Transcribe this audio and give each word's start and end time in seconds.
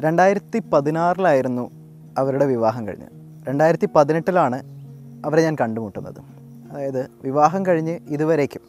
രണ്ടായിരത്തി 0.00 0.58
പതിനാറിലായിരുന്നു 0.58 1.70
അവരുടെ 2.18 2.46
വിവാഹം 2.46 2.88
കഴിഞ്ഞ്. 2.88 3.06
രണ്ടായിരത്തി 3.48 3.88
പതിനെട്ടിലാണ് 3.96 4.62
അവരെ 5.26 5.42
ഞാൻ 5.42 5.56
കണ്ടുമുട്ടുന്നത്. 5.60 6.20
അതായത് 6.72 7.10
വിവാഹം 7.24 7.66
കഴിഞ്ഞ് 7.66 7.98
ഇതുവരേക്കും 8.08 8.60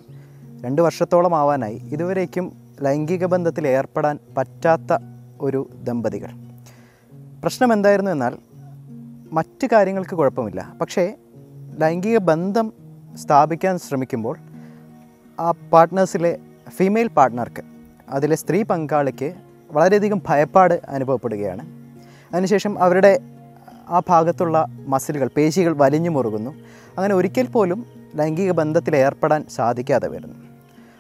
രണ്ട് 0.62 0.82
വർഷത്തോളം 0.82 1.36
ആവാനായി 1.36 1.76
ഇതുവരേക്കും 1.76 2.52
ലൈംഗിക 2.82 3.26
ബന്ധത്തിൽ 3.26 3.68
ഏർപ്പെടാൻ 3.68 4.20
പറ്റാത്ത 4.38 4.98
ഒരു 5.42 5.70
ദമ്പതികൾ. 5.84 6.28
പ്രശ്നം 7.42 7.74
എന്തായിരുന്നു 7.74 8.12
എന്നാൽ 8.12 8.38
മറ്റ് 9.32 9.68
കാര്യങ്ങൾക്ക് 9.68 10.16
കുഴപ്പമില്ല. 10.16 10.74
പക്ഷേ 10.82 11.18
ലൈംഗിക 11.78 12.18
ബന്ധം 12.18 12.74
സ്ഥാപിക്കാൻ 13.16 13.78
ശ്രമിക്കുമ്പോൾ 13.80 14.38
ആ 15.40 15.52
പാർട്ട്നേഴ്സിലെ 15.52 16.38
ഫീമെയിൽ 16.70 17.08
പാർട്ട്ണർക്ക് 17.08 17.62
അതിലെ 18.10 18.36
സ്ത്രീ 18.36 18.64
പങ്കാളിക്ക് 18.64 19.34
വളരെയധികം 19.72 20.22
ഭയപ്പാട് 20.28 20.82
അനുഭവപ്പെടുകയാണ്. 20.90 21.66
അതിനുശേഷം 22.34 22.84
അവരുടെ 22.84 23.20
ആ 23.90 24.02
ഭാഗത്തുള്ള 24.10 24.66
മസിലുകൾ 24.70 25.30
പേശികൾ 25.38 25.74
വലിഞ്ഞു 25.78 26.10
മുറുകുന്നു. 26.10 26.52
അങ്ങനെ 26.98 27.16
ഒരിക്കൽ 27.16 27.48
പോലും 27.48 27.86
ലൈംഗിക 28.16 28.52
ബന്ധത്തിൽ 28.52 28.96
ഏർപ്പെടാൻ 28.96 29.46
സാധിക്കാതെ 29.56 30.08
വരുന്നു. 30.08 30.36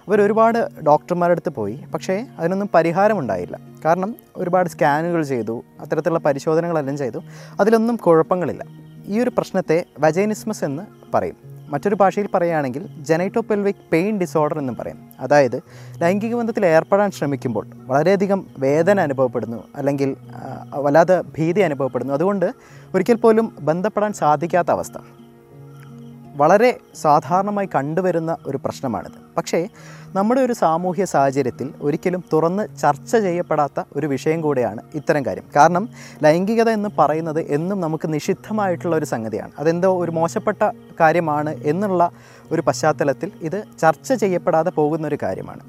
അവർ 0.07 0.21
ഒരുപാട് 0.21 0.81
ഡോക്ടർമാരുടെ 0.83 1.33
അടുത്ത് 1.33 1.49
പോയി 1.49 1.83
പക്ഷേ 1.93 2.27
അതിനൊന്നും 2.39 2.69
പരിഹാരമുണ്ടായില്ല. 2.73 3.59
കാരണം 3.85 4.15
ഒരുപാട് 4.35 4.69
സ്കാനുകൾ 4.69 5.23
ചെയ്തു 5.23 5.63
അത്തരത്തിലുള്ള 5.79 6.19
പരിശോധനകളെല്ലാം 6.19 6.97
ചെയ്തു. 6.97 7.19
അതിലൊന്നും 7.59 7.95
കുഴപ്പങ്ങളില്ല. 7.95 8.63
ഈ 9.05 9.19
ഒരു 9.19 9.29
പ്രശ്നത്തെ 9.29 9.85
വജൈനിസ്മസ് 9.99 10.63
എന്ന് 10.63 10.83
പറയും. 11.13 11.54
മറ്റൊരു 11.69 11.95
ഭാഷയിൽ 11.95 12.27
പറയുകയാണെങ്കിൽ 12.33 12.83
ജനൈറ്റോപെൽവിക് 13.01 13.75
പെയിൻ 13.91 14.19
ഡിസോർഡർ 14.19 14.57
എന്നും 14.59 14.75
പറയും. 14.75 14.99
അതായത് 15.19 15.57
ലൈംഗിക 16.01 16.35
ബന്ധത്തിൽ 16.35 16.65
ഏർപ്പെടാൻ 16.65 17.11
ശ്രമിക്കുമ്പോൾ 17.11 17.65
വളരെയധികം 17.91 18.41
വേദന 18.59 18.99
അനുഭവപ്പെടുന്നു 18.99 19.63
അല്ലെങ്കിൽ 19.75 20.15
വല്ലാതെ 20.85 21.17
ഭീതി 21.37 21.61
അനുഭവപ്പെടുന്നു. 21.61 22.13
അതുകൊണ്ട് 22.13 22.47
ഒരിക്കൽ 22.93 23.15
പോലും 23.15 23.55
ബന്ധപ്പെടാൻ 23.59 24.13
സാധിക്കാത്ത 24.13 24.71
അവസ്ഥ. 24.71 24.97
വളരെ 26.35 26.79
സാധാരണമായി 27.01 27.69
കണ്ടുവരുന്ന 27.75 28.37
ഒരു 28.45 28.59
പ്രശ്നമാണിത്. 28.65 29.17
പക്ഷേ 29.37 29.67
നമ്മുടെ 30.15 30.41
ഒരു 30.41 30.53
സാമൂഹ്യ 30.53 31.05
സാഹചര്യത്തിൽ 31.05 31.73
ഒരിക്കലും 31.81 32.23
തുറന്ന് 32.33 32.77
ചർച്ച 32.81 33.15
ചെയ്യപ്പെടാത്ത 33.15 33.83
ഒരു 33.95 34.07
വിഷയം 34.07 34.41
കൂടെയാണ് 34.41 34.81
ഇത്തരം 34.95 35.25
കാര്യം. 35.25 35.43
കാരണം 35.55 35.89
ലൈംഗികത 36.23 36.69
എന്ന് 36.69 36.89
പറയുന്നത് 36.99 37.39
എന്നും 37.39 37.81
നമുക്ക് 37.81 38.13
നിഷിദ്ധമായിട്ടുള്ള 38.13 38.95
ഒരു 38.95 39.05
സംഗതിയാണ്. 39.05 39.51
അതെന്തോ 39.59 40.03
ഒരു 40.03 40.11
മോശപ്പെട്ട 40.11 40.71
കാര്യമാണ് 40.99 41.63
എന്നുള്ള 41.63 42.11
ഒരു 42.51 42.61
പശ്ചാത്തലത്തിൽ 42.61 43.31
ഇത് 43.41 43.63
ചർച്ച 43.79 44.13
ചെയ്യപ്പെടാതെ 44.13 44.69
പോകുന്ന 44.69 45.07
ഒരു 45.07 45.17
കാര്യമാണ്. 45.23 45.59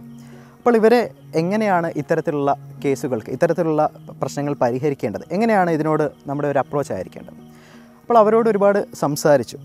അപ്പോൾ 0.59 0.77
ഇവരെ 0.77 1.11
എങ്ങനെയാണ് 1.35 1.93
ഇത്തരത്തിലുള്ള 1.97 2.57
കേസുകൾക്ക് 2.85 3.31
ഇത്തരത്തിലുള്ള 3.31 3.91
പ്രശ്നങ്ങൾ 4.23 4.55
പരിഹരിക്കേണ്ടത്? 4.55 5.21
എങ്ങനെയാണ് 5.33 5.71
ഇതിനോട് 5.71 6.11
നമ്മുടെ 6.27 6.49
ഒരു 6.49 6.59
അപ്രോച്ച് 6.59 6.93
ആയിരിക്കേണ്ടത്? 6.93 7.35
അപ്പോൾ 8.01 8.19
അവരോട് 8.19 8.49
ഒരുപാട് 8.51 8.87
സംസാരിച്ചു. 8.95 9.59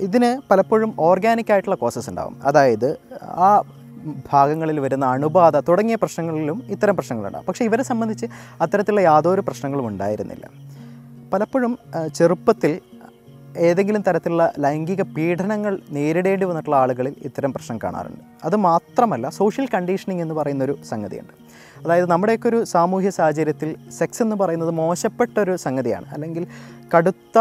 ഇതിന് 0.00 0.40
പലപ്പോഴും 0.50 0.94
ഓർഗാനിക് 0.98 1.52
ആയിട്ടുള്ള 1.52 1.76
കോസസ് 1.76 2.10
ഉണ്ടാകും 2.10 2.36
അതായത് 2.44 2.98
ആ 3.22 3.62
ഭാഗങ്ങളിൽ 4.32 4.80
വരുന്ന 4.80 5.04
അണുബാധ 5.06 5.56
തുടങ്ങിയ 5.56 5.94
പ്രശ്നങ്ങളിലും 5.94 6.62
ഇത്തരം 6.68 6.96
പ്രശ്നങ്ങളുണ്ടാകും 6.96 7.46
പക്ഷേ 7.46 7.64
ഇവരെ 7.64 7.82
സംബന്ധിച്ച് 7.82 8.26
അത്തരത്തിലുള്ള 8.60 9.00
യാതൊരു 9.00 9.40
പ്രശ്നങ്ങളും 9.40 9.86
ഉണ്ടായിരുന്നില്ല. 9.86 10.48
പലപ്പോഴും 11.32 11.78
ചെറുപ്പത്തിൽ 12.14 12.80
ഏതെങ്കിലും 13.56 14.02
തരത്തിലുള്ള 14.08 14.52
ലൈംഗിക 14.58 15.02
പീഡനങ്ങൾ 15.02 15.80
നേരിടേണ്ടി 15.90 16.46
വന്നിട്ടുള്ള 16.46 16.76
ആളുകളിൽ 16.76 17.14
ഇത്തരം 17.22 17.52
പ്രശ്നം 17.52 17.78
കാണാറുണ്ട്. 17.84 18.20
അത് 18.44 18.56
മാത്രമല്ല 18.56 19.28
സോഷ്യൽ 19.28 19.68
കണ്ടീഷനിങ് 19.74 20.22
എന്ന് 20.22 20.34
പറയുന്നൊരു 20.34 20.78
സംഗതിയുണ്ട്. 20.90 21.34
അതായത് 21.84 22.10
നമ്മുടെയൊക്കെ 22.10 22.48
ഒരു 22.48 22.64
സാമൂഹ്യ 22.64 23.10
സാഹചര്യത്തിൽ 23.10 23.76
സെക്സ് 23.98 24.22
എന്ന് 24.22 24.36
പറയുന്നത് 24.36 24.70
മോശപ്പെട്ടൊരു 24.70 25.56
സംഗതിയാണ്. 25.56 26.06
അല്ലെങ്കിൽ 26.14 26.46
കടുത്ത 26.94 27.38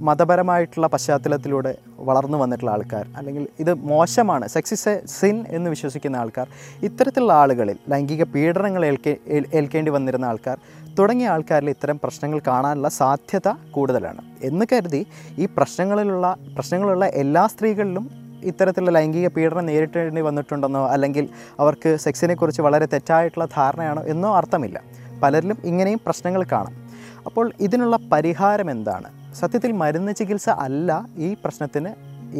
മതപരമായിട്ടുള്ള 0.00 0.86
പശ്ചാത്തലത്തിലൂടെ 0.86 1.74
വളർന്നു 1.98 2.38
വന്നിട്ടുള്ള 2.38 2.70
ആൾക്കാർ 2.70 3.06
അല്ലെങ്കിൽ 3.16 3.48
ഇത് 3.60 3.74
മോശമാണ് 3.74 4.48
സെക്സ് 4.48 4.88
എ 4.88 5.06
സിൻ 5.06 5.44
എന്ന് 5.48 5.70
വിശ്വസിക്കുന്ന 5.70 6.16
ആൾക്കാർ 6.16 6.48
ഇത്തരത്തിലുള്ള 6.82 7.32
ആളുകളിൽ 7.32 7.76
ലൈംഗിക 7.88 8.22
പീഡനങ്ങൾ 8.22 8.86
ഏൽക്കേ 8.86 9.16
ഏൽക്കേണ്ടി 9.54 9.90
വന്നിരുന്ന 9.90 10.24
ആൾക്കാർ 10.24 10.58
തുടങ്ങിയ 10.98 11.28
ആൾക്കാരിൽ 11.28 11.70
ഇത്തരം 11.70 12.00
പ്രശ്നങ്ങൾ 12.02 12.40
കാണാനുള്ള 12.46 12.88
സാധ്യത 12.88 13.52
കൂടുതലാണ്. 13.70 14.22
എന്ന് 14.42 14.66
കരുതി 14.72 15.06
ഈ 15.38 15.48
പ്രശ്നങ്ങളിലുള്ള 15.56 16.36
പ്രശ്നങ്ങളുള്ള 16.56 17.06
എല്ലാ 17.06 17.46
സ്ത്രീകളിലും 17.46 18.10
ഇത്തരത്തിലുള്ള 18.44 18.90
ലൈംഗിക 18.90 19.28
പീഡനം 19.28 19.66
നേരിട്ടേണ്ടി 19.66 20.20
വന്നിട്ടുണ്ടെന്നോ 20.20 20.86
അല്ലെങ്കിൽ 20.86 21.28
അവർക്ക് 21.60 21.96
സെക്സിനെക്കുറിച്ച് 21.96 22.62
വളരെ 22.62 22.86
തെറ്റായിട്ടുള്ള 22.86 23.44
ധാരണയാണോ 23.44 24.02
എന്നോ 24.02 24.36
അർത്ഥമില്ല. 24.36 24.82
പലരിലും 25.22 25.58
ഇങ്ങനെയും 25.64 26.00
പ്രശ്നങ്ങൾ 26.06 26.44
കാണാം. 26.44 26.81
അപ്പോൾ 27.26 27.52
ഇതിനുള്ള 27.60 27.96
പരിഹാരം 28.12 28.70
എന്താണ്? 28.70 29.08
സത്യത്തിൽ 29.34 29.72
മരുന്ന് 29.72 30.12
ചികിത്സ 30.12 30.48
അല്ല 30.48 31.06
ഈ 31.16 31.34
പ്രശ്നത്തിന് 31.44 31.90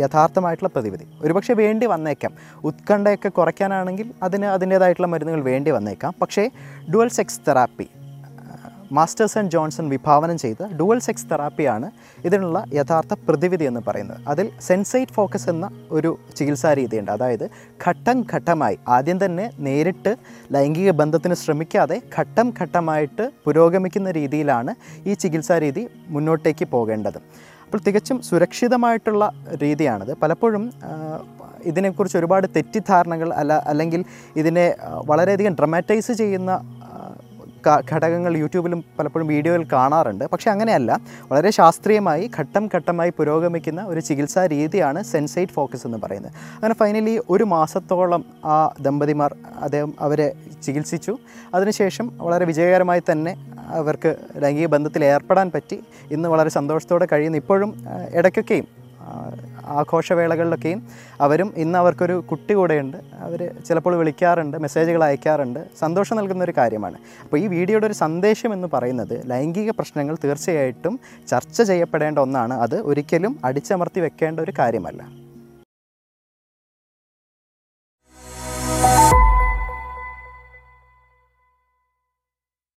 യഥാർത്ഥമായിട്ടുള്ള 0.01 0.71
പ്രതിവിധി. 0.75 1.07
ഒരുപക്ഷെ 1.23 1.55
വേണ്ടി 1.55 1.87
വന്നേക്കാം. 1.87 2.33
ഉത്കണ്ഠയൊക്കെ 2.65 3.29
കുറയ്ക്കാനാണെങ്കിൽ 3.29 4.11
അതിന് 4.23 4.47
അതിന്റേതായിട്ടുള്ള 4.47 5.09
മരുന്നുകൾ 5.09 5.43
വേണ്ടി 5.43 5.71
വന്നേക്കാം. 5.71 6.15
പക്ഷേ 6.23 6.51
dual 6.93 7.09
sex 7.09 7.41
therapy 7.49 7.89
Masters 8.97 9.37
and 9.39 9.53
Johnson 9.55 9.87
വിഭാവനം 9.93 10.37
ചെയ്ത 10.43 10.67
ഡുവൽ 10.79 10.99
സെക്സ് 11.07 11.27
തെറാപ്പിയാണ് 11.31 11.89
ഇതിനുള്ള 12.27 12.65
യഥാർത്ഥ 12.79 13.13
പ്രതിവിധി 13.29 13.65
എന്ന് 13.71 13.83
പറയുന്നത്. 13.87 14.21
അതിൽ 14.33 14.47
സെൻസൈറ്റ് 14.69 15.13
ഫോക്കസ് 15.13 15.49
എന്ന 15.53 15.69
ഒരു 15.91 16.11
ചികിത്സാ 16.37 16.73
രീതിയുണ്ട്. 16.81 17.13
അതായത് 17.17 17.47
ഘട്ടം 17.87 18.19
ഘട്ടമായി 18.35 18.79
ആദ്യം 18.97 19.21
തന്നെ 19.25 19.47
നേരിട്ട് 19.69 20.13
ലൈംഗിക 20.57 20.91
ബന്ധത്തിന് 21.01 21.35
ശ്രമിക്കാതെ 21.35 21.99
ഘട്ടം 22.19 22.51
ഘട്ടമായിട്ട് 22.61 23.27
പുരോഗമിക്കുന്ന 23.45 24.11
രീതിയിലാണ് 24.21 24.75
ഈ 25.07 25.15
ചികിത്സാ 25.15 25.59
രീതി 25.67 25.85
മുന്നോട്ടേക്ക് 26.09 26.69
പോകേണ്ടത്. 26.75 27.21
അപ്പോൾ 27.65 27.81
തികച്ചും 27.87 28.17
സുരക്ഷിതമായിട്ടുള്ള 28.23 29.25
രീതിയാണിത്. 29.63 30.13
പലപ്പോഴും 30.23 30.65
ഇതിനെക്കുറിച്ച് 31.71 32.17
ഒരുപാട് 32.19 32.47
തെറ്റിദ്ധാരണകൾ 32.57 33.29
അല്ല 33.41 33.53
അല്ലെങ്കിൽ 33.71 34.01
ഇതിനെ 34.41 34.65
വളരെയധികം 35.11 35.55
ഡ്രമാറ്റൈസ് 35.59 36.13
ചെയ്യുന്ന 36.13 36.53
ഘടകങ്ങൾ 37.69 38.37
യൂട്യൂബിലും 38.37 38.85
പലപ്പോഴും 38.99 39.27
വീഡിയോയിൽ 39.27 39.67
കാണാറുണ്ട്. 39.73 40.25
പക്ഷേ 40.25 40.51
അങ്ങനെയല്ല. 40.51 41.01
വളരെ 41.33 41.51
ശാസ്ത്രീയമായി 41.51 42.31
ഘട്ടം 42.39 42.71
ഘട്ടമായി 42.75 43.13
പുരോഗമിക്കുന്ന 43.19 43.83
ഒരു 43.83 44.01
ചികിത്സാ 44.01 44.47
രീതിയാണ് 44.47 45.03
സെൻസൈറ്റ് 45.03 45.53
ഫോക്കസ് 45.53 45.87
എന്ന് 45.87 45.99
പറയുന്നത്. 46.05 46.33
അങ്ങനെ 46.55 46.75
ഫൈനലി 46.75 47.23
ഒരു 47.31 47.45
മാസത്തോളം 47.45 48.25
ആ 48.45 48.75
ദമ്പതിമാർ 48.81 49.35
അദ്ദേഹം 49.57 49.95
അവരെ 50.01 50.33
ചികിത്സിച്ചു. 50.63 51.19
അതിനുശേഷം 51.55 52.13
വളരെ 52.21 52.45
വിജയകരമായി 52.45 53.03
തന്നെ 53.13 53.47
അവർക്ക് 53.69 54.17
ലൈംഗിക 54.37 54.67
ബന്ധത്തിൽ 54.67 55.05
ഏർപ്പെടാൻ 55.05 55.51
പറ്റി. 55.55 55.81
ഇന്ന് 56.11 56.29
വളരെ 56.29 56.51
സന്തോഷത്തോടെ 56.51 57.09
കഴിയുന്നു 57.13 57.39
ഇപ്പോഴും 57.39 57.85
ഇടയ്ക്കൊക്കെയും 58.15 58.82
ആഘോഷവേളകളിലൊക്കെയും 59.67 60.83
അവരും 61.21 61.55
ഇന്ന് 61.57 61.79
അവർക്കൊരു 61.79 62.25
കുട്ടി 62.31 62.55
കൂടെയുണ്ട്. 62.55 62.97
അവർ 63.21 63.63
ചിലപ്പോൾ 63.69 63.97
വിളിക്കാറുണ്ട് 63.97 64.57
മെസ്സേജുകൾ 64.59 65.05
അയക്കാറുണ്ട്. 65.05 65.61
സന്തോഷം 65.79 66.17
നൽകുന്ന 66.17 66.45
ഒരു 66.45 66.55
കാര്യമാണ്. 66.59 66.99
അപ്പോൾ 67.25 67.39
ഈ 67.39 67.47
വീഡിയോയുടെ 67.47 67.87
ഒരു 67.87 67.93
സന്ദേശം 67.93 68.53
എന്ന് 68.53 68.69
പറയുന്നത് 68.73 69.23
ലൈംഗിക 69.27 69.71
പ്രശ്നങ്ങൾ 69.71 70.17
തീർച്ചയായിട്ടും 70.25 71.01
ചർച്ച 71.29 71.63
ചെയ്യപ്പെടേണ്ട 71.63 72.19
ഒന്നാണ്. 72.19 72.55
അത് 72.55 72.81
ഒരിക്കലും 72.81 73.39
അടിച്ചമർത്തി 73.45 74.01
വെക്കേണ്ട 74.01 74.41
ഒരു 74.41 74.53
കാര്യമല്ല. 74.59 75.22